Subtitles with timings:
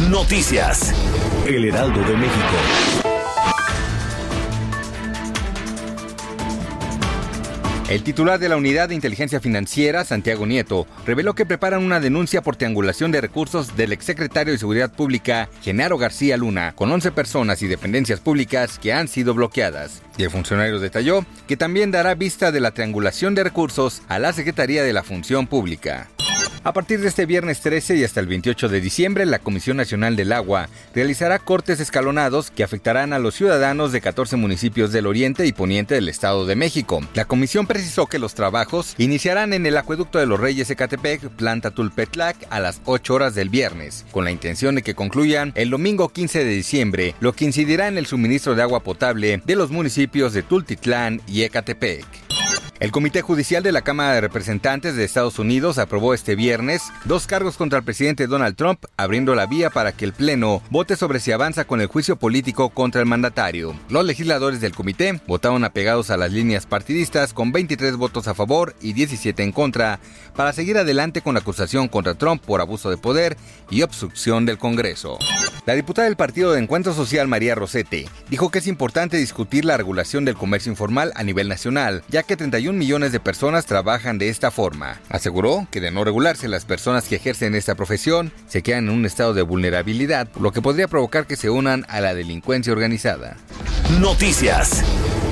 [0.00, 0.92] Noticias.
[1.46, 2.36] El Heraldo de México.
[7.88, 12.42] El titular de la Unidad de Inteligencia Financiera, Santiago Nieto, reveló que preparan una denuncia
[12.42, 17.62] por triangulación de recursos del exsecretario de Seguridad Pública, Genaro García Luna, con 11 personas
[17.62, 20.02] y dependencias públicas que han sido bloqueadas.
[20.18, 24.34] Y el funcionario detalló que también dará vista de la triangulación de recursos a la
[24.34, 26.10] Secretaría de la Función Pública.
[26.66, 30.16] A partir de este viernes 13 y hasta el 28 de diciembre, la Comisión Nacional
[30.16, 35.46] del Agua realizará cortes escalonados que afectarán a los ciudadanos de 14 municipios del oriente
[35.46, 37.06] y poniente del Estado de México.
[37.14, 41.70] La comisión precisó que los trabajos iniciarán en el acueducto de los Reyes Ecatepec, planta
[41.70, 46.08] Tulpetlac, a las 8 horas del viernes, con la intención de que concluyan el domingo
[46.08, 50.32] 15 de diciembre, lo que incidirá en el suministro de agua potable de los municipios
[50.32, 52.25] de Tultitlán y Ecatepec.
[52.78, 57.26] El Comité Judicial de la Cámara de Representantes de Estados Unidos aprobó este viernes dos
[57.26, 61.18] cargos contra el presidente Donald Trump, abriendo la vía para que el Pleno vote sobre
[61.18, 63.74] si avanza con el juicio político contra el mandatario.
[63.88, 68.74] Los legisladores del comité votaron apegados a las líneas partidistas con 23 votos a favor
[68.82, 69.98] y 17 en contra
[70.34, 73.38] para seguir adelante con la acusación contra Trump por abuso de poder
[73.70, 75.18] y obstrucción del Congreso.
[75.66, 79.76] La diputada del Partido de Encuentro Social, María Rosete, dijo que es importante discutir la
[79.76, 84.28] regulación del comercio informal a nivel nacional, ya que 31 millones de personas trabajan de
[84.28, 85.00] esta forma.
[85.08, 89.06] Aseguró que de no regularse las personas que ejercen esta profesión se quedan en un
[89.06, 93.36] estado de vulnerabilidad, lo que podría provocar que se unan a la delincuencia organizada.
[94.00, 94.84] Noticias.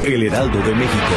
[0.05, 1.15] El Heraldo de México.